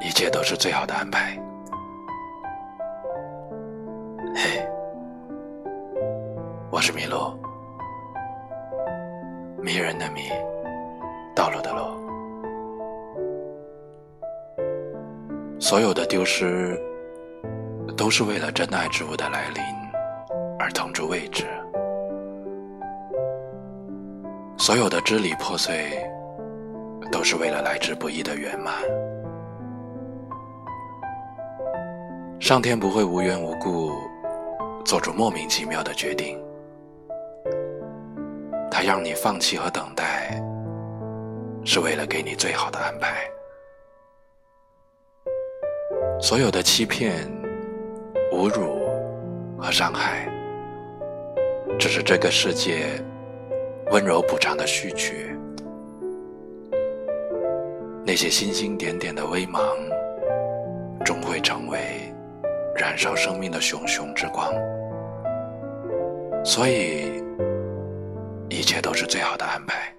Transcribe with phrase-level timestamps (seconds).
[0.00, 1.38] 一切都是最好的安排。
[4.34, 4.66] 嘿，
[6.70, 7.38] 我是麋鹿，
[9.62, 10.30] 迷人的迷，
[11.36, 11.80] 道路的路。
[15.60, 16.80] 所有的丢失，
[17.94, 19.62] 都是为了真爱之物的来临
[20.58, 21.44] 而腾出位置。
[24.56, 26.08] 所有的支离破碎，
[27.12, 28.74] 都是为了来之不易的圆满。
[32.50, 33.92] 上天不会无缘无故
[34.84, 36.36] 做出莫名其妙的决定，
[38.68, 40.42] 他让你放弃和等待，
[41.64, 43.18] 是为了给你最好的安排。
[46.20, 47.24] 所有的欺骗、
[48.32, 48.80] 侮辱
[49.56, 50.28] 和伤害，
[51.78, 53.00] 只是这个世界。
[53.92, 55.36] 温柔补偿的序曲，
[58.04, 59.62] 那些星星点点的微芒，
[61.04, 62.09] 终会成为
[62.80, 64.50] 燃烧生命的熊熊之光。
[66.42, 67.22] 所以，
[68.48, 69.94] 一切都是最好的安排。